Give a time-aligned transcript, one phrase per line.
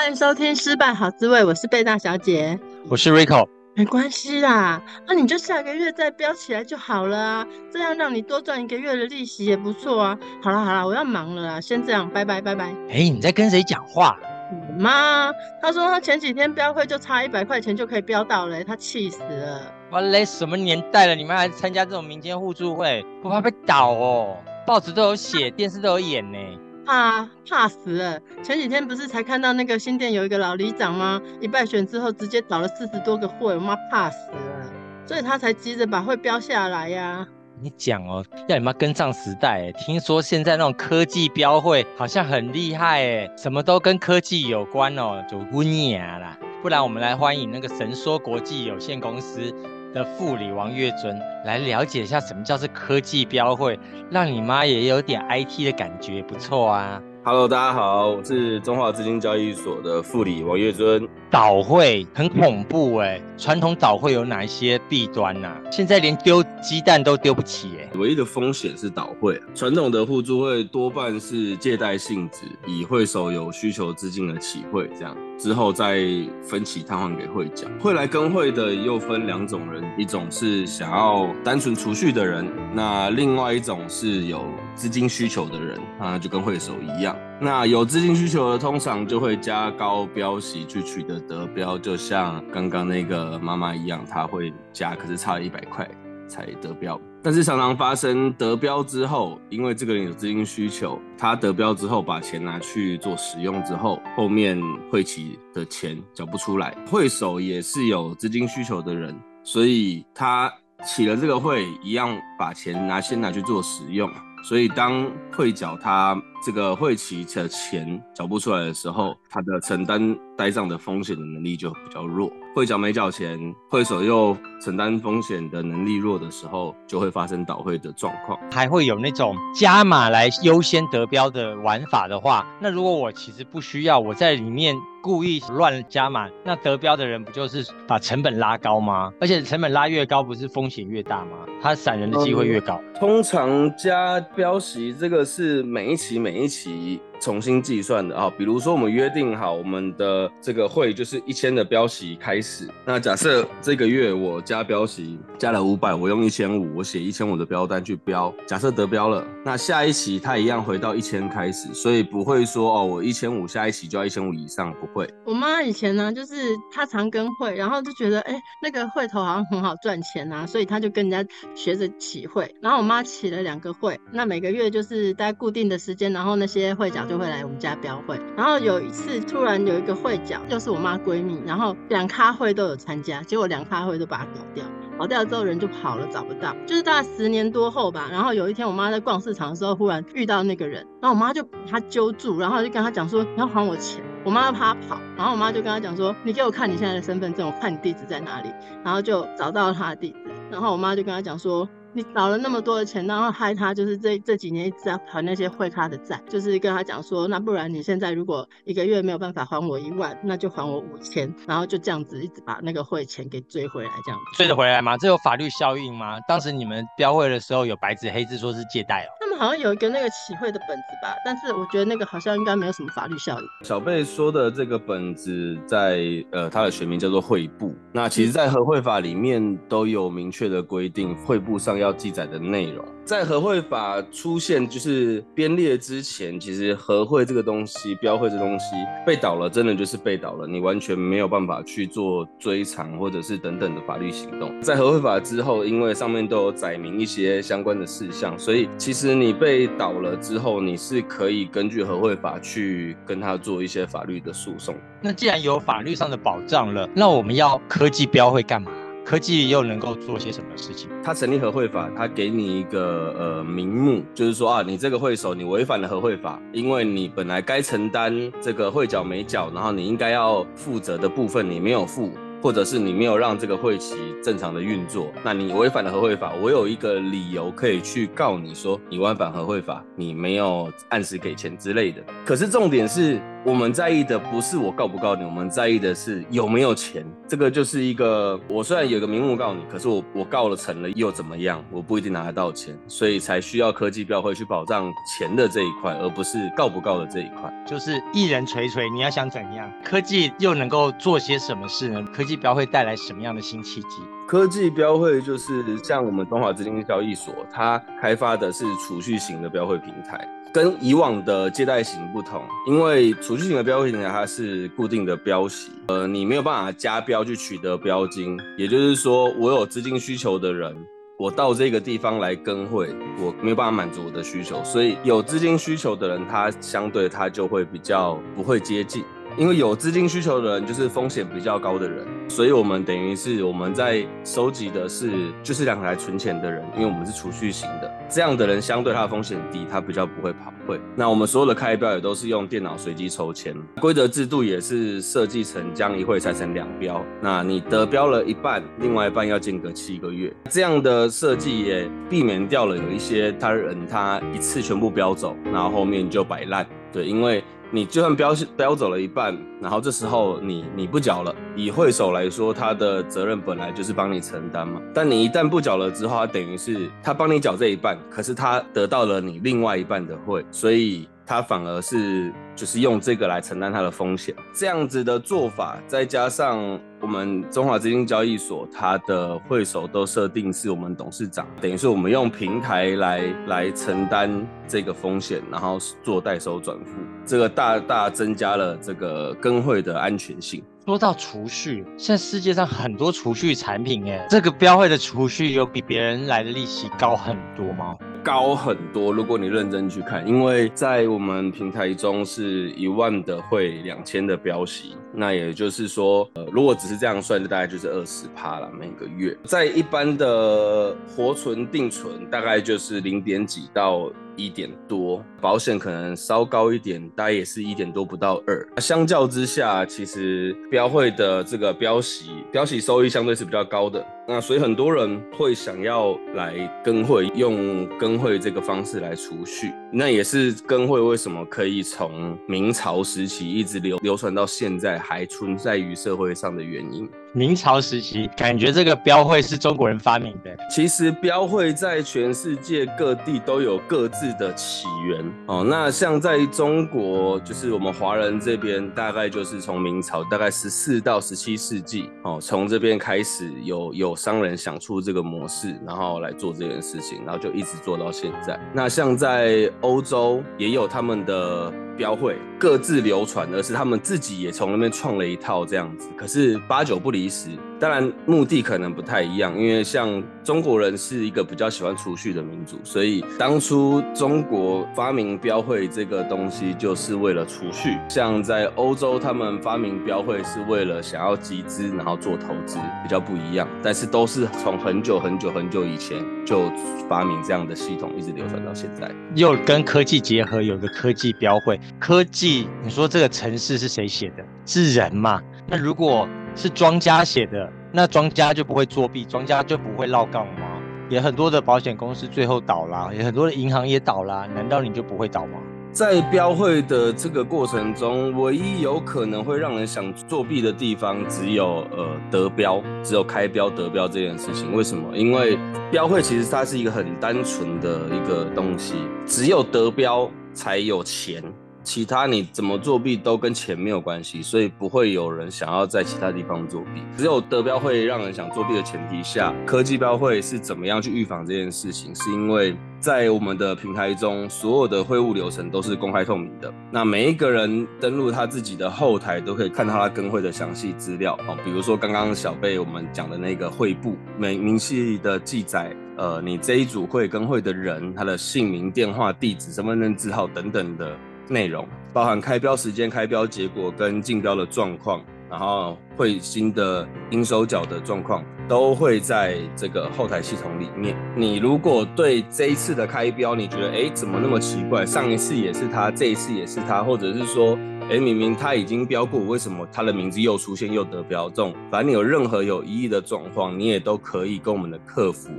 [0.00, 2.58] 欢迎收听《失败好滋味》，我是贝大小姐，
[2.88, 3.46] 我是 Rico。
[3.74, 10.18] 没关系啦，那你就下个月再标起来就好了啊，这样让你多赚一个月的利息也不错啊。
[10.42, 12.74] 好啦好啦，我要忙了啦，先这样，拜拜拜拜。
[12.88, 14.16] 哎，你在跟谁讲话？
[14.50, 19.70] 我妈，她说她前几天标会就差一百块钱就可以标到了，她气死了。
[19.90, 24.38] 哇嘞，什么年代了，你们还参加这种民间互助会，不怕被倒哦？
[24.66, 26.38] 报纸都有写，电视都有演呢。
[26.86, 28.20] 怕怕死了！
[28.42, 31.20] 前几天不是才看到那个新店有一个老里长吗？
[31.40, 34.72] 一败选之后直接找了四十多个会，我妈怕死了，
[35.06, 37.26] 所以他才急着把会标下来呀、
[37.62, 39.70] 你讲哦，要你妈跟上时代。
[39.72, 46.38] 听说现在那种科技标会好像很厉害哎，什么都跟科技有关哦，就温雅啦。
[46.62, 49.54] 不然我们来欢迎那个神说国际有限公司
[49.92, 53.78] 的副理王月尊来了解一下什么叫做科技标会，
[54.10, 57.02] 让你妈也有点 IT 的感觉，不错啊。
[57.22, 61.06] Hello，大家好，我是中华资金交易所的副理王月尊。
[61.30, 65.60] 倒会很恐怖哎，传统倒会有哪一些弊端呐、啊？
[65.70, 67.88] 现在连丢鸡蛋都丢不起哎。
[67.98, 76.04] 唯一的风险是倒会，传统的互助会多半是借贷性质，以会手有需求资金的起会，这样之后再
[76.42, 77.70] 分期摊还给会长。
[77.80, 87.16] 会来跟会的又分两种人，一种是想要单纯储蓄的人，那另外一种是有资金需求的人，那就跟会手一样。
[87.40, 95.88] 那有资金需求的，通常就会加高标息去取得得标，就像刚刚那个妈妈一样，她会加，可是差了一百块
[96.28, 97.00] 才得标。
[97.22, 104.58] 但是常常发生得标之后，因为这个人有资金需求，他得标之后把钱拿去做使用之后，后面
[104.90, 106.74] 会期的钱缴不出来。
[106.86, 110.50] 会手也是有资金需求的人，所以他
[110.82, 114.10] 起了这个会，一样把钱拿先拿去做使用。
[114.42, 122.32] 所以当会缴他这个会期的钱缴不出来的时候，他的承担呆账的风险的能力就比较弱。
[122.52, 128.38] 会缴没缴钱，会手又承担风险的能力弱的时候，就会发生倒会的状况。
[128.50, 139.12] 还会有那种加码来优先得标的玩法的话，那如果我其实不需要，我在里面故意乱加码，那得标的人不就是把成本拉高吗？
[139.20, 141.46] 而且成本拉越高，不是风险越大吗？
[141.62, 142.80] 他闪人的机会越高。
[142.82, 147.00] 嗯，通常加标席这个是每一期每一期。
[147.20, 165.06] 重新计算的啊，比如说我们约定好我们的这个会就是一千的标息开始，那假设这个月我加标息加了五百，我用一千五，我写一千五的标单去标，假设得标了，那下一期它一样回到一千开始，所以不会说哦，我一千五下一期就要一千五以上，不会。
[165.26, 177.09] 我妈以前呢，就是她常跟会，然后就觉得哎、那个会头好像很好赚钱啊，所以她就跟人家学着起会，然后我妈起了两个会，那每个月就是在固定的时间，然后那些会长。
[177.10, 184.64] 就会来我们家标会，然后有一次突然有一个会长，又是我妈闺蜜，然后两咖会都有参加，结果两咖会都把它搞掉，
[184.96, 188.06] 搞掉之后人就跑了，找不到，就是大概十年多后吧。
[188.12, 194.00] 然后有一天我妈在逛市场的时候，忽然遇到那个人，然后我妈就把他揪住，然后就跟他讲说，你要还我钱。
[194.24, 198.52] 我妈怕他跑，然后我妈就跟他讲说，你给我看你现在的身份证，我看你地址在哪里，
[198.84, 201.68] 然后就找到了他的地址，然后我妈就跟他讲说。
[201.92, 214.96] 你找了那么多的钱，然后害他就是这这几年一直在还那些会咖的债，就是跟他讲说，那不然你现在如果一个月没有办法还我一万，那就还我五千，然后就这样子一直把那个会钱给追回来，这样子追得回来吗？
[214.98, 216.16] 这有法律效应吗？
[216.28, 219.10] 当时你们标会的时候有白纸黑字说是借贷哦。
[219.18, 223.46] 他们好像有一个那个起会的本子吧，但是我觉得那个好像应该没有什么法律效应。
[223.64, 231.79] 小贝说的这个本子在呃它的学名叫做会部，那其实在合会法里面都有明确的规定，会部上。
[231.80, 238.66] 要记载的内容，在合会法出现就是编列之前，其实合会这个东西、标会这东西
[239.06, 244.52] 被倒了，真的就是被倒了，你完全没有办法去做追偿或者是等等的法律行动。
[244.60, 254.76] 在合会法之后，因为上面都有载明一些相关的事项，所以其实你被倒了之后，你是可以根据合会法去跟他做一些法律的诉讼。
[255.02, 258.70] 那既然有法律上的保障了，那我们要科技标会干嘛？
[259.10, 260.88] 科技又能够做些什么事情？
[261.02, 282.00] 他成立合会法，他给你一个呃名目，就是说啊，你这个会手你违反了合会法，因为你本来该承担这个会缴没缴，然后你应该要负责的部分你没有付，或者是你没有让这个会期正常的运作，那你违反了合会法，我有一个理由可以去告你说你违反合会法，你没有按时给钱之类的。
[282.24, 283.20] 可是重点是。
[283.42, 287.02] 我们在意的不是我告不告你，我们在意的是有没有钱。
[287.26, 291.64] 这个就是一个，我虽然有个名目告你，可是我我告了成了又怎么样？
[291.70, 297.50] 我不一定拿得到钱，所以才需要科技标会去保障钱的这一块，而不是告不告的这一块。
[297.66, 299.72] 就是一人垂垂，你要想怎样？
[299.82, 302.02] 科技又能够做些什么事呢？
[302.12, 304.02] 科技标会带来什么样的新契机？
[304.28, 310.28] 科技标会就是像我们中华资金交易所，它开发的是储蓄型的标会平台。
[310.52, 320.76] 跟以往的借贷型不同，因为储蓄型的标会平台它是固定的标息，呃，你没有办法加标去取得标金，也就是说，我有资金需求的人，
[321.16, 322.88] 我到这个地方来更会，
[323.18, 329.04] 我没有办法满足我的需求，所以有资金需求的人，他相对他就会比较不会接近。
[329.38, 335.10] 因为有资金需求的人，就是风险比较高的人，所以我们等于是我们在收集的是
[335.42, 340.78] 就是两台存钱的人，因为我们是储蓄型的，这样的人相对他的风险低，他比较不会跑会。
[340.94, 357.42] 那我们所有的开标也都是用电脑随机抽签，规则制度也是设计成将一会拆成两标，那你得标了一半，另外一半要间隔七个月，这样的设计也避免掉了有一些他人他一次全部标走，然后后面就摆烂，对，因为。
[357.70, 364.80] 你就算标标走了一半，然后这时候你你不缴了，以会手来说，他的责任本来就是帮你承担嘛。
[364.92, 371.08] 但你一旦不缴了之后，他等于是他帮你缴这一半，可是他得到了你另外一半的会，所以。
[371.30, 376.58] 他反而是就是用这个来承担他的风险，这样子的做法，再加上
[377.00, 390.60] 我们中华资金交易所，它的会首都设定是我们董事长，等于是我们用平台来来承担这个风险，然后做代收转付，这个大大增加了这个跟会的安全性。
[390.84, 397.94] 说到储蓄，现在世界上很多储蓄产品，哎，这个标会的储蓄有比别人来的利息高很多吗？
[398.22, 409.36] 高很多，如果你认真去看，因为在我们平台中是一万的会，两千的标息，那也就是说，呃，如果只是这样算，就大概就是二十趴了每个月。
[409.44, 414.10] 在一般的活存定存，大概就是零点几到
[414.44, 418.66] 一点多，保险可能稍高一点，大概也是一点多不到二。
[418.78, 424.04] 相较之下，其实标会的这个标息，标息收益相对是比较高的。
[424.26, 429.72] 那所以很多人会想要来跟会，用跟会这个方式来储蓄。
[429.92, 437.08] 那也是跟会为什么可以从明朝时期一直流流传到现在，还存在于社会上的原因。
[437.32, 440.50] 明朝时期，感觉这个标会是中国人发明的。
[440.68, 445.64] 其实标会在全世界各地都有各自的起源哦。
[445.64, 458.58] 那像在中国，就是我们华人这边，大概就是从明朝，大概十四到十七世纪哦，从这边开始有有商人想出这个模式，然后来做这件事情，然后就一直做到现在。
[458.72, 461.72] 那像在欧洲也有他们的。
[462.00, 467.50] 标会各自流传，而是他们自己也从那边创了一套这样子，可是八九不离十。
[467.78, 477.96] 当然目的可能不太一样，因为像中国人是一个比较喜欢储蓄的民族，所以当初中国发明标会这个东西就是为了储蓄。
[478.08, 483.66] 像在欧洲，他们发明标会是为了想要集资，然后做投资，比较不一样。
[483.82, 486.70] 但是都是从很久很久很久以前就
[487.08, 489.10] 发明这样的系统，一直流传到现在。
[489.34, 491.80] 又跟科技结合，有个科技标会。
[491.98, 494.44] 科技，你说这个程式是谁写的？
[494.64, 495.40] 是人嘛？
[495.66, 500.66] 那如果是庄家写的，那庄家就不会作弊，庄家就不会绕杠吗？
[501.08, 505.58] 也很多的保险公司最后倒啦，也很多的银行也倒啦，难道你就不会倒吗？
[505.92, 514.72] 在标会的这个过程中，唯一有可能会让人想作弊的地方，只有呃得标，只有开标得标这件事情。
[514.72, 515.16] 为什么？
[515.16, 515.58] 因为
[515.90, 518.94] 标会其实它是一个很单纯的一个东西，
[519.26, 521.42] 只有得标才有钱。
[521.90, 527.02] 其他你怎么作弊都跟钱没有关系，所以不会有人想要在其他地方作弊。
[527.18, 532.14] 只有得标会让人想作弊的前提下，科技标会是怎么样去预防这件事情？
[532.14, 536.72] 是因为在我们的平台中，所有的会务流程都是公开透明的。
[536.92, 541.36] 那每一个人登录他自己的后台，都可以看到他跟会的详细资料。
[541.48, 551.18] 哦，比如说刚刚小贝我们讲的那个会簿，每明细的记载，呃，你这一组会跟会的人，他的姓名、电话、地址、身份证字号等等的。
[551.50, 561.16] 内容包含开标时间、开标结果跟竞标的状况，然后会新的应收缴的状况都会在这个后台系统里面。
[561.36, 565.04] 你如果对这一次的开标，你觉得哎怎么那么奇怪？
[565.04, 567.76] 上一次也是他，这一次也是他，或者是说
[568.08, 571.50] 哎明明他已经标过，为什么他的名字又出现又得标？
[571.50, 575.50] 中反正你有任何有疑义的状况，你也都可以跟我们的客服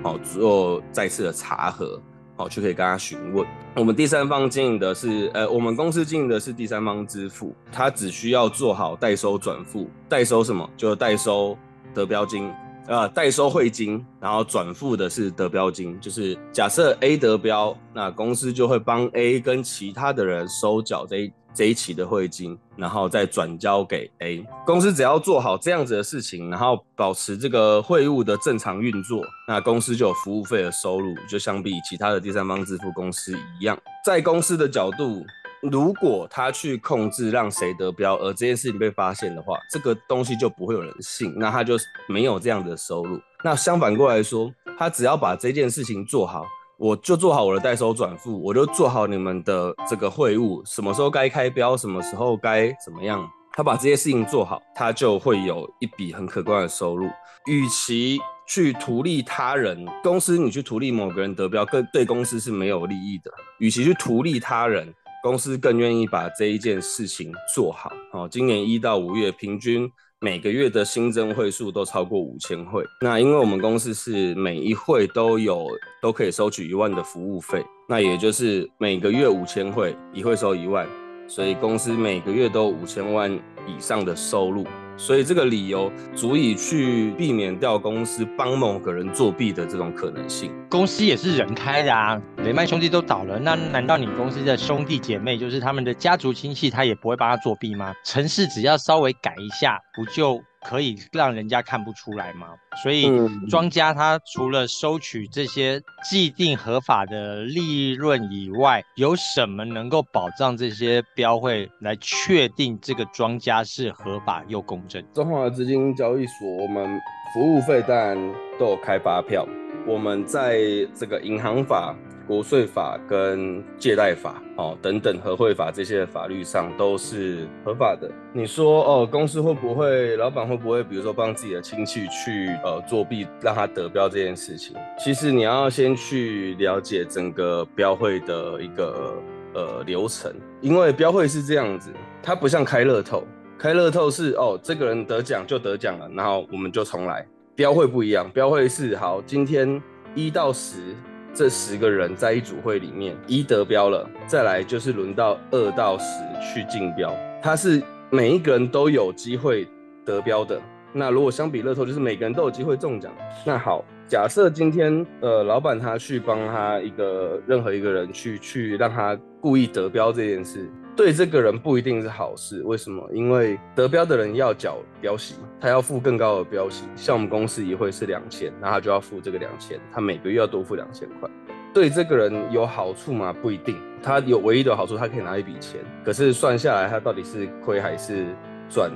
[0.00, 2.00] 好做再次的查核。
[2.40, 3.46] 好，就可以跟他询问。
[3.76, 10.66] 我们第三方经营的是，呃，我们公司经营的是第三方支付，他只需要做好代收转付，代收什么？
[10.74, 11.54] 就代收
[11.92, 12.50] 得标金。
[12.86, 24.44] 呃，代收汇金，然后转付的是得标金，就是假设 A 得标，那公司就会帮 A 跟其他的人收缴这一这一期的汇金，然后再转交给 A。
[24.64, 35.24] 公司只要做好这样子的事情，然后保持这个会务的正常运作，那公司就有服务费的收入，就相比其他的第三方支付公司一样，在公司的角度。
[35.62, 41.74] 如果他去控制让谁得标，而这件事情被发现的话，这个东西就不会有人信，那他就
[42.08, 43.20] 没有这样的收入。
[43.44, 46.46] 那相反过来说，他只要把这件事情做好，
[46.80, 53.22] 我就做好我的代收转付，我就做好你们的这个会务，什么时候该开标，什么时候该怎么样，
[53.52, 57.06] 他把这些事情做好，他就会有一笔很可观的收入。
[57.44, 58.18] 与其
[58.48, 63.30] 去图利他人，公司你去图利某个人得标，更对公司是没有利益的。
[63.58, 64.94] 与其去图利他人。
[65.22, 67.92] 公司更愿意把这一件事情做好。
[68.10, 69.86] 好，今年一到五月平均
[70.22, 72.84] 每个月的新增会数都超过五千会。
[73.00, 75.66] 那因为我们公司是每一会都有
[76.02, 80.86] 都可以收取一万的服务费，那也就是每个月五千会，一会收一万，
[81.26, 83.32] 所以公司每个月都五千万
[83.66, 84.66] 以上的收入。
[85.00, 90.52] 所以这个理由足以去避免掉公司帮某个人作弊的这种可能性。
[90.68, 97.94] 公司也是人开的啊，雷曼兄弟都倒了，那难道你公司的兄弟姐妹，就是他们的家族亲戚，他也不会帮他作弊吗？
[98.04, 100.38] 城市只要稍微改一下，不就？
[100.66, 102.48] 可以让人家看不出来吗？
[102.82, 103.10] 所以
[103.48, 115.02] 庄家他除了收取这些既定合法的利润以外，有什么能够保障这些标会来确定这个庄家是合法又公正？
[115.14, 117.00] 中华资金交易所，我们
[117.32, 118.16] 服务费当然
[118.58, 119.46] 都有开发票，
[119.86, 120.58] 我们在
[120.94, 121.96] 这个银行法。
[122.30, 128.08] 国税法跟借贷法哦等等合会法这些法律上都是合法的。
[128.32, 134.76] 你说哦，公司会不会，老板会不会，比如说帮自己的亲戚去呃作弊，让他得标这件事情？
[134.96, 139.12] 其实你要先去了解整个标会的一个
[139.52, 141.90] 呃流程，因为标会是这样子，
[142.22, 143.24] 它不像开乐透，
[143.58, 147.26] 开乐透是哦这个人得奖就得奖了，然后我们就重来。
[147.56, 149.82] 标会不一样，标会是好，今天
[150.14, 150.94] 一到十。
[151.32, 156.04] 这十个人在一组会里面，一得标了，再来就是轮到二到十
[156.40, 159.66] 去竞标，他是每一个人都有机会
[160.04, 160.60] 得标的。
[160.92, 163.12] 那如果相比乐透，就是每个人都有机会中奖。
[163.46, 170.68] 那好，假设今天呃老板他去帮他一个任何一个人去去让他故意得标这件事。
[170.96, 173.08] 对这个人不一定是好事，为什么？
[173.12, 176.84] 因为得标的人要缴标息，他要付更高的标息。
[176.94, 181.30] 像我们公司一会是两千，那他就要付这个两千，他每个月要多付两千块。
[181.72, 183.32] 对这个人有好处吗？
[183.32, 183.76] 不一定。
[184.02, 185.80] 他有唯一的好处，他可以拿一笔钱。
[186.04, 188.26] 可是算下来，他到底是亏还是
[188.68, 188.90] 赚，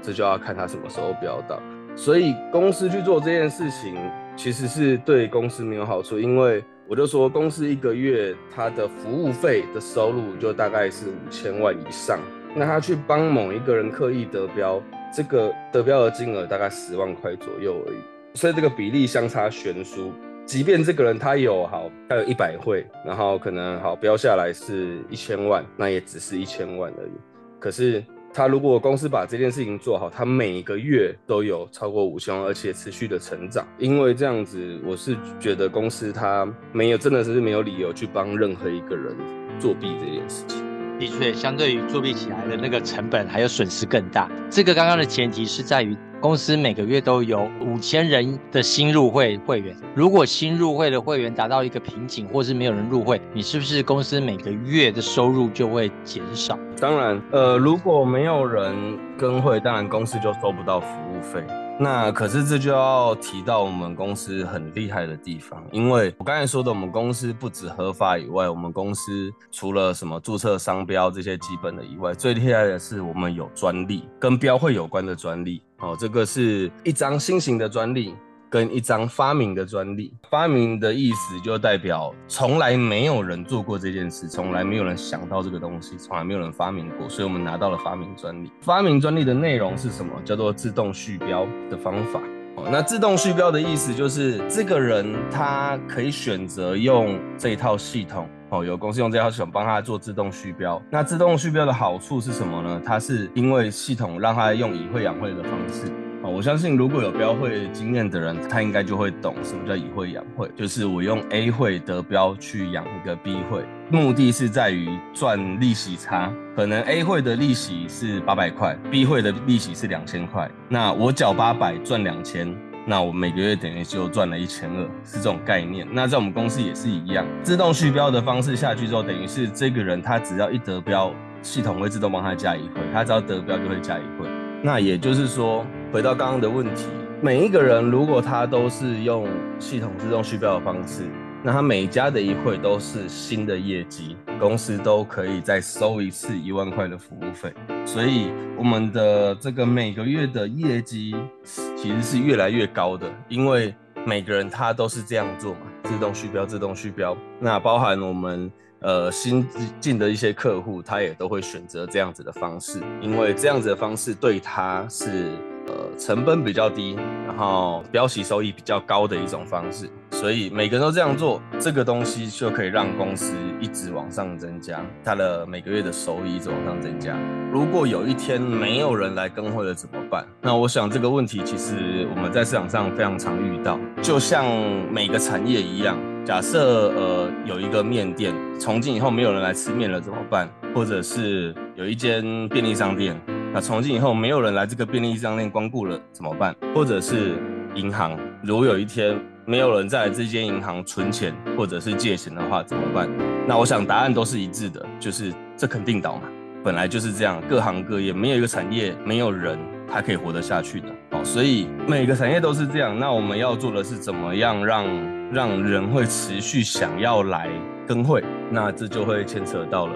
[0.00, 1.60] 这就要看他什么时候标到。
[1.94, 3.98] 所以公司去做这件事情，
[4.34, 6.64] 其实是对公司没有好处，因为。
[6.90, 12.18] 我就说，公司一个月他的服务费的收入就大概是五千万以上，
[12.52, 14.82] 那他去帮某一个人刻意得标，
[15.14, 17.98] 这个得标的金额大概十万块左右而已，
[18.34, 20.12] 所以这个比例相差悬殊。
[20.44, 27.12] 即便这个人他有好，他有一百会，然后可能好标下来是一千万，那也只是一千万而已。
[27.60, 28.04] 可是。
[28.32, 33.66] 他如果公司把这件事情做好，他每个月都有超过五千万，而且持续的成长。
[33.78, 39.14] 因为这样子，我是觉得公司他没有，真的是没有理由去帮任何一个人
[39.58, 40.64] 作弊这件事情。
[40.98, 44.30] 的确，相对于作弊起来的那个成本还有损失更大。
[44.50, 45.96] 这个刚刚的前提是在于。
[46.20, 56.58] 公司每个月都有五千人的新入会会员，如果新入会的会员达到一个瓶颈，或是没有人入会，你是不是公司每个月的收入就会减少？
[56.78, 58.74] 当然，呃，如果没有人
[59.16, 61.42] 跟会，当然公司就收不到服务费。
[61.82, 75.62] 那可是这就要提到我们公司很厉害的地方，因为我刚才说的，我们公司不止合法以外，我们公司除了什么注册商标这些基本的以外，最厉害的是我们有专利，跟标会有关的专利。
[75.78, 78.14] 哦，这个是一张新型的专利。
[78.50, 88.50] 跟一张发明的专利，发明的意思就代表从来没有人做过这件事，从来没有人想到这个东西，从来没有人发明过，所以我们拿到了发明专利。
[88.60, 90.12] 发明专利的内容是什么？
[90.24, 92.20] 叫做自动续标的方法。
[92.56, 100.82] 哦，那自动续标的意思就是这个人他可以选择用这一套系统，哦，有公司用这套系统帮他做自动续标。
[100.90, 102.82] 那自动续标的好处是什么呢？
[102.84, 105.84] 它是因为系统让他用以会养会的方式。
[106.22, 116.30] 啊，我相信如果有标会经验的人，他应该就会懂什么叫以会养会，就是我用 A 会得标去养一个 B 会，目的是在于赚利息差。
[116.54, 125.88] 可能 A 会的利息是八百块，B 会的利息是两千块，那我缴八百赚两千，那我每个月等于就赚了一千二，是这种概念。
[125.90, 134.28] 那在我们公司也是一样，自动续标的方式下去之后，等于是这个人他只要一得标，系统会自动帮他加一会，他只要得标就会加一会。
[134.62, 136.86] 那也就是说，回到刚刚的问题，
[137.20, 139.26] 每一个人如果他都是用
[139.58, 141.02] 系统自动续标的方式，
[141.42, 147.52] 那他每加的一会都是新的业绩，公司都可以再收一次一万块的服务费。
[147.84, 153.74] 所以我们的这个每个月的业绩其实是越来越高的，因为
[154.06, 157.16] 每个人他都是这样做嘛，自动续标，自动续标。
[157.40, 158.48] 那包含我们。
[158.82, 159.46] 呃，新
[159.78, 165.32] 进的一些客户，他也都会选择这样子的方式，因为这样子的方式对他是
[165.70, 166.96] 呃成本比较低，
[167.26, 177.16] 然后标息收益比较高的一种方式，所以每个人都这样做，这个东西就可以让公司一直往上增加，它的每个月的收益一直往上增加。
[177.52, 180.26] 如果有一天没有人来更会了怎么办？
[180.40, 184.44] 那我想这个问题其实我们在市场上非常常遇到，就像
[184.90, 185.96] 每个产业一样。
[186.22, 190.48] 假设呃有一个面店，从今以后没有人来吃面了怎么办？
[190.74, 193.18] 或者是有一间便利商店，
[193.52, 196.54] 那从今以后没有人来这个便利商店光顾了怎么办？
[196.72, 197.36] 或者是
[197.74, 203.08] 银行，如果有一天没有人在这间银行存钱或者是借钱的话怎么办？
[203.48, 206.22] 那我想答案都是一致的，就是这肯定倒嘛，
[206.62, 209.58] 本来就是这样，各行各业没有一个产业没有人
[209.90, 212.96] 他可以活得下去的哦，所以每个产业都是这样。
[212.96, 214.86] 那我们要做的是怎么样让
[215.32, 217.50] 让人会持续想要来
[217.84, 219.94] 跟会，那这就会牵扯到了，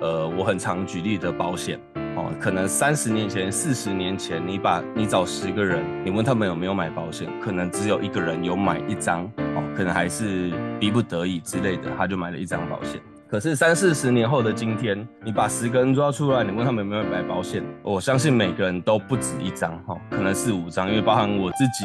[0.00, 1.78] 呃，我很常举例的保险
[2.16, 13.00] 哦，可能三十年前、四十年前，你把你找十个人，你问他们有没有买保险，可能只有一个人有买一张哦，可能还是逼不得已之类的，他就买了一张保险。
[13.28, 21.84] 可是三四十年后的今天，你把十个人抓出来，你问他们有没有买保险，我相信每个人都不止一张哈，可能四五张，因为包含我自己，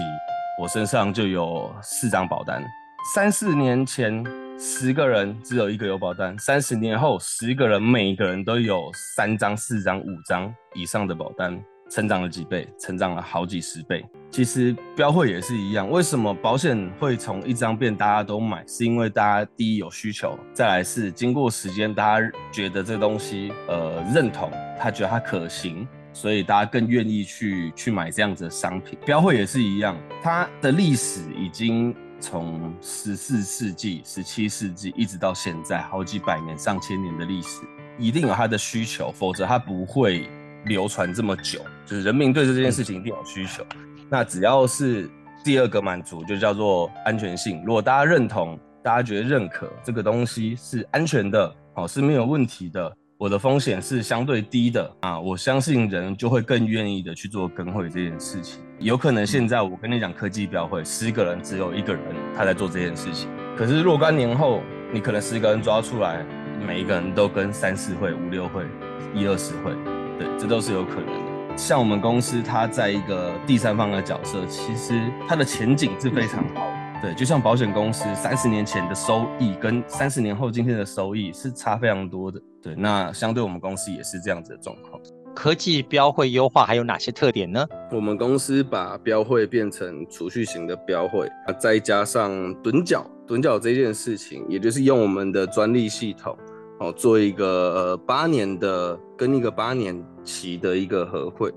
[0.61, 2.63] 我身上就有四张保单。
[3.15, 4.23] 三四年前，
[4.63, 14.05] 十个人只有一个有保单；三十年后，十个人每一个人都有三张、四张、五张以上的保单，成长了几倍，成长了好几十倍。
[14.29, 18.63] 其实标会也是一样，为什么保险会从一张变大家都买？
[18.67, 28.95] 是因为大家第一有需求，再来是经过时间，大家觉得这东西呃认同，他觉得它可行，所以大家更愿意去去买这样子的商品。
[29.07, 31.95] 标会也是一样，它的历史已经。
[32.21, 37.63] 从十四世纪、十七世纪一直到现在，好几百年、上千年的历史，
[37.97, 40.29] 一定有它的需求，否则它不会
[40.65, 41.59] 流传这么久。
[41.85, 43.65] 就是人民对这件事情一定有需求。
[44.07, 45.09] 那只要是
[45.43, 47.63] 第二个满足，就叫做安全性。
[47.65, 52.95] 如果大家认同，大家觉得认可这个东西是安全的，哦，是没有问题的。
[53.21, 58.59] 我的风险是相对低的啊，我相信人就会更愿意的去做跟会这件事情。
[58.79, 62.03] 有可能现在我跟你讲科技标会，十个人只有一个人
[62.35, 66.25] 他在做这件事情，可是若干年后，你可能十个人抓出来，
[66.65, 68.65] 每一个人都跟三四会、五六会、
[69.13, 69.71] 一二十会，
[70.17, 71.55] 对，这都是有可能的。
[71.55, 76.70] 像我们公司，它在一个第三方的角色，其实它的前景是非常好。
[77.01, 82.39] 对，就像保险公司三十年前的收益跟三十年后今天的收益是差非常多的。
[82.61, 85.01] 对，那相对我们公司也是这样子的状况。
[85.33, 87.65] 科技标会优化还有哪些特点呢？
[87.91, 91.27] 我们公司把标会变成储蓄型的标会，
[91.59, 96.37] 再加上趸缴，趸缴这件事情，也就是用我们的专利系统
[96.81, 101.51] 哦，做一个呃八年的跟一个八年期的一个合会。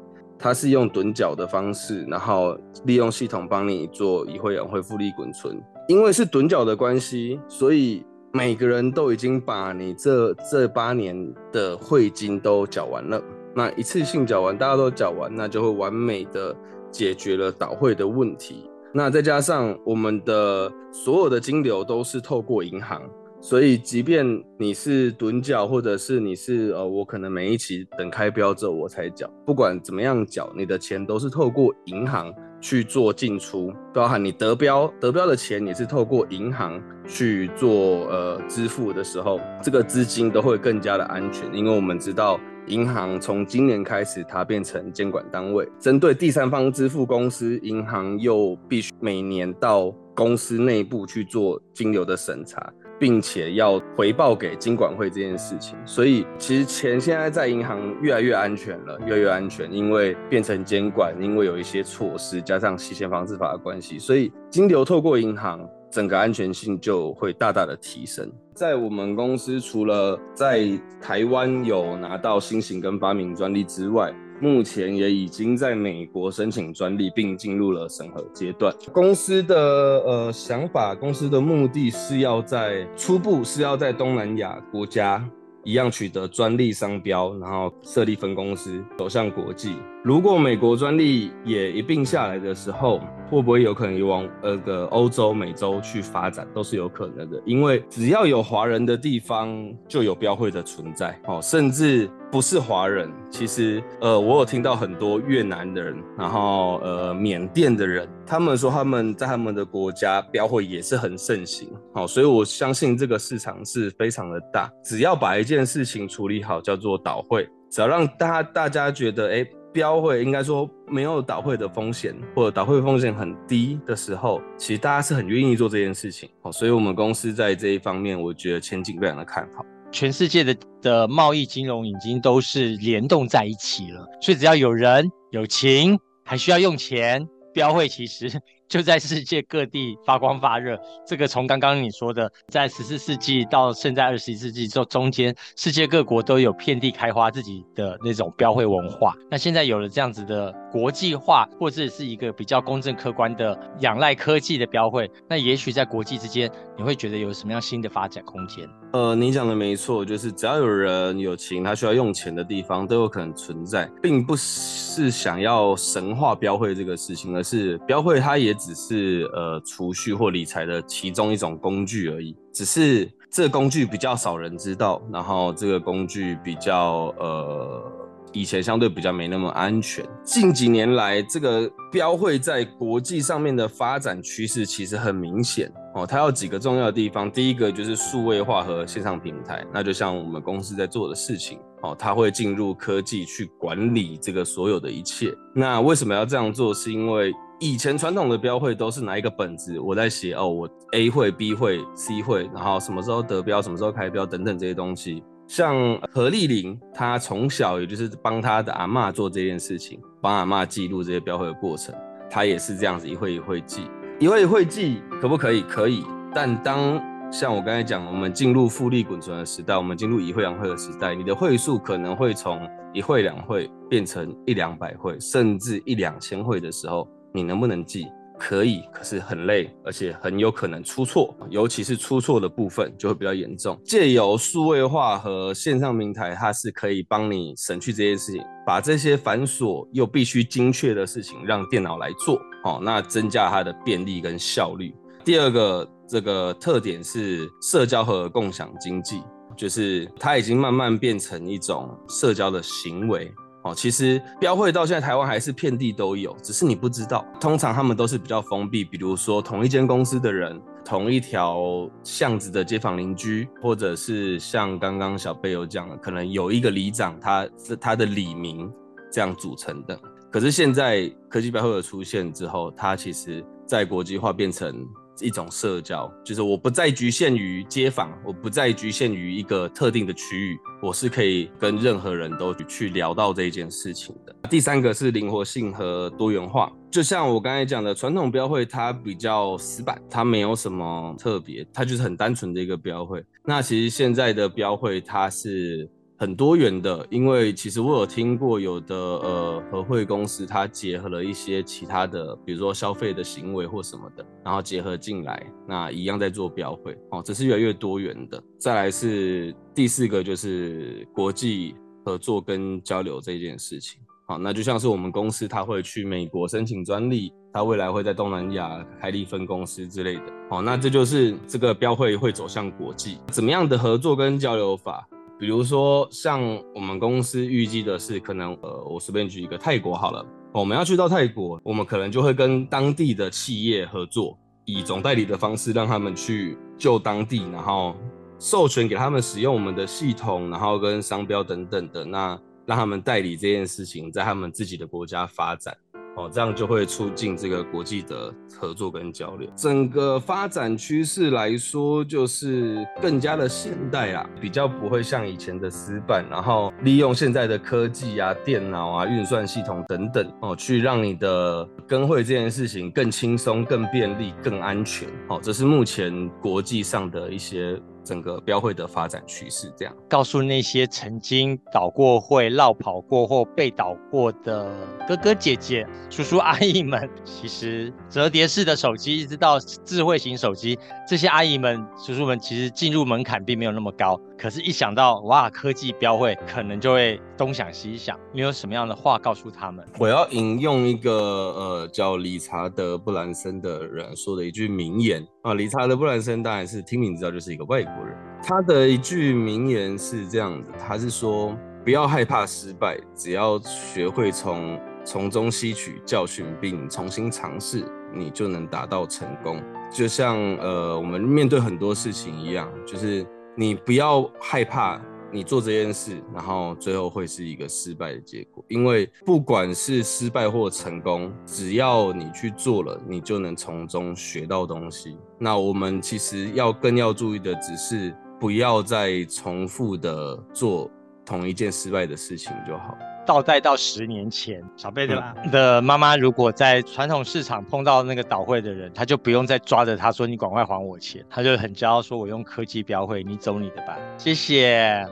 [0.45, 2.55] 它是用趸缴的方式，然后
[2.85, 5.59] 利用系统帮你做以会养会复利滚存。
[5.89, 11.17] 因为是趸缴的关系，所以每个人都已经把你这这八年
[11.51, 13.19] 的会金都缴完了。
[13.55, 16.55] 那一次性缴完，大家都缴完，那就会完美的
[16.91, 18.69] 解决了倒汇的问题。
[18.93, 23.01] 那再加上我们的所有的金流都是透过银行。
[23.45, 24.25] 所以，即便
[24.59, 52.73] 你是趸缴，或者是你是呃，我可能每一期等开标之后我才缴，不管怎么样缴，你的钱都是透过银行去做进出，包含你得标得标的钱也是透过银行去做呃支付的时候，这个资金都会更加的安全，因为我们知道银行从今年开始它变成监管单位，针对第三方支付公司，银行又必须每年到公司内部去做金流的审查。
[52.99, 55.77] 并且要回报给金管会这件事情。
[55.85, 68.31] 所以其实钱现在在银行越来越安全了，越来越安全，因为变成监管，因为有一些措施，加上洗钱防治法的关系，所以金流透过银行，整个安全性就会大大的提升。
[68.55, 70.69] 在我们公司，除了在
[71.01, 78.75] 台湾有拿到新型跟发明专利之外，目前也已经在美国申请专利，并进入了审核阶段。
[78.93, 85.27] 公司的呃想法，公司的目的是要在初步是要在东南亚国家
[85.63, 89.75] 一样取得专利商标，然后设立分公司，走向国际。
[90.05, 97.43] 如果美国专利也一并下来的时候，会不会有可能往呃个欧洲、美洲去发展，都是有可能的。
[97.47, 101.19] 因为只要有华人的地方，就有标会的存在。
[101.27, 111.71] 哦，甚至不是华人，其实呃，我有听到很多越南的人，然后呃，缅甸的人，他们说他们在他们的国家标会也是很盛行。
[111.95, 114.71] 好，所以我相信这个市场是非常的大。
[114.85, 119.47] 只要把一件事情处理好，叫做倒会，只要让大家大家觉得，哎。
[119.75, 126.31] 标会应该说没有倒会的风险，或者倒会风险很低的时候，其实大家是很愿意做这件事情。
[126.43, 129.67] 哦，所以我们公司在这一方面，我觉得前景非常的看好。
[129.91, 138.31] 全世界的的贸易金融已经都是联动在一起了，所以只要有人有情，还需要用钱，标会其实。
[138.69, 140.79] 就在世界各地发光发热。
[141.07, 149.15] 这个从刚刚你说的，在十四世纪到现在二十一世纪中中间，世界各国都有遍地开花自己的那种标会文化。
[149.31, 158.67] 那现在有了这样子的国际化，或者是一个比较公正客观的仰赖科技的标会，那也许在国际之间，你会觉得有什么样新的发展空间？
[158.93, 168.54] 呃，你讲的没错，就是只要有人有情，他需要用钱的地方都有可能存在，并不是想要神化标会这个事情，而是标会它也。
[168.55, 177.93] 只是呃储蓄或理财的其中一种工具而已，只是这个工具比较少人知道，然后这个工具比较呃
[178.33, 180.05] 以前相对比较没那么安全。
[180.25, 186.07] 近几年来，这个标会在国际上面的发展趋势其实很明显哦。
[186.07, 195.33] 它有几个重要的地方，第一个就是数位化和线上平台，那就像我们公司在做的事情哦，它会进入科技去管理这个所有的一切。
[195.55, 196.75] 那为什么要这样做？
[196.75, 205.23] 是因为以前传统的标会都是拿一个本子，我在写哦，我 A 会、B 会、C 会，然后什么时候得标、什么时候开标等等这些东西。
[205.47, 205.77] 像
[206.11, 211.95] 何丽玲，她从小也就是帮她的阿嬷做这件事情，帮阿嬷记录这些标会的过程，
[212.29, 213.83] 她也是这样子一会一会记，
[214.19, 215.63] 一会一会记，可不可以？
[215.63, 216.05] 可以。
[216.35, 222.61] 但当像我刚才讲，我们进入复利滚存的时代，我们进入一会两会的时代，你的会数可能会从
[222.93, 227.07] 一会两会变成一两百会，甚至一两千会的时候。
[227.35, 228.07] 你能不能记？
[228.39, 233.79] 可以，可是很累，而且很有可能出错，尤其是出错的部分就会比较严重。
[233.85, 244.95] 借由数位化和线上平台，它是可以帮你省去这些事情，把这些繁琐又必须精确的事情让电脑来做，哦，那增加它的便利跟效率。
[245.25, 249.23] 第二个这个特点是社交和共享经济，
[249.57, 253.33] 就是它已经慢慢变成一种社交的行为。
[253.65, 257.27] 哦，其实标会到现在台湾还是遍地都有，只是你不知道。
[257.41, 268.71] 通常他们都是比较封闭，比如说同一间公司的人，同一条巷子的街坊邻居，或者是像刚刚小贝有讲的，可能有一个里长，他是他的里民
[269.11, 269.99] 这样组成的。
[270.31, 274.87] 可是现在科技标会的出现之后，它其实在国际化变成。
[275.21, 284.35] 一种社交，就是我不再局限于街坊，我不再局限于一个特定的区域，我是可以跟任何人都去聊到这件事情的。
[284.51, 293.25] 第三个是灵活性和多元化，就像我刚才讲的，传统标会它比较死板，它没有什么特别，它就是很单纯的一个标会。
[293.45, 295.89] 那其实现在的标会它是。
[296.17, 308.41] 很多元的，因为其实我有听过有的呃和会公司，它结合了一些其他的，比如说消费的行为或什么的，然后结合进来，那一样在做标会哦，这是越来越多元的。
[308.59, 311.75] 再来是第四个，就是国际
[312.05, 314.01] 合作跟交流这件事情。
[314.27, 320.23] 好，那就像是我们公司，它会去美国申请专利，它未来会在东南亚开立分公司之类的。
[320.49, 325.07] 好，那这就是这个标会会走向国际，怎么样的合作跟交流法？
[325.45, 326.41] 比如说，像
[326.75, 337.95] 我们公司预计的是，可能呃，我随便举一个泰国好了，我们要去到泰国，我们可能就会跟当地的企业合作，以总代理的方式让他们去就当地，然后
[338.39, 345.77] 授权给他们使用我们的系统，然后跟商标等等的，那让他们代理这件事情在他们自己的国家发展。
[346.17, 349.49] 哦，这样就会促进这个国际的合作跟交流。
[349.57, 365.09] 整个发展趋势来说，就是更加的现代啊，比较不会像以前的死板，然后利用现在的科技啊、电脑啊、运算系统等等哦，去让你的跟会这件事情更轻松、更便利、更安全。
[365.29, 367.81] 哦，这是目前国际上的一些。
[368.05, 374.71] 整个标会的发展趋势，这样告诉那些曾经倒过会、绕跑过或被倒过的
[375.09, 384.21] 哥哥姐姐、叔叔阿姨们，其实折叠式的手机一直到智慧型手机，这些阿姨们、叔叔们其实进入门槛并没有那么高。
[384.37, 388.19] 可是，一想到哇，科技标会，可能就会东想西想。
[388.33, 389.85] 你有什么样的话告诉他们？
[389.99, 395.55] 我要引用一个呃叫理查德·布兰森的人说的一句名言啊。
[395.55, 398.17] 理查德·布兰森当然是听名字知道就是一个外国人。
[398.43, 409.63] 他的一句名言是这样子，他是说：不要害怕失败，只要学会从从中吸取教训并重新尝试，你就能达到成功。
[409.91, 413.25] 就像呃我们面对很多事情一样，就是。
[413.57, 418.65] 你不要害怕，你做这件事，然后最后会是一个失败的结果。
[418.67, 425.17] 因为不管是失败或成功，只要你去做了，你就能从中学到东西。
[425.45, 430.91] 那我们其实要更要注意的，只是不要再重复的做
[431.23, 432.97] 同一件失败的事情就好。
[433.27, 443.99] 倒带到十年前，小贝的的妈妈如果在传统市场碰到那个倒会的人，他就不用再抓着他说，你赶快还我钱，他就很骄傲说，我用科技标会，你走你的吧。
[444.17, 445.07] 谢谢。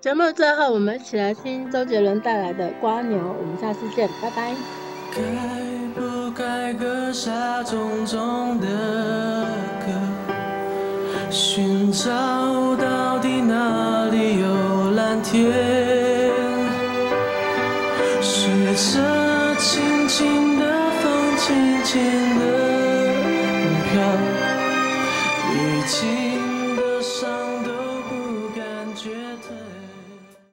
[0.00, 5.79] 节目最后，我们一起来听周杰伦带来的《瓜牛》，我们下次见，拜拜。
[6.70, 8.66] 该不该割下重重的
[9.80, 9.86] 歌，
[11.28, 12.08] 寻找
[12.76, 15.50] 到底哪里有蓝天？
[18.22, 20.64] 随着轻轻的
[21.02, 22.59] 风，轻轻的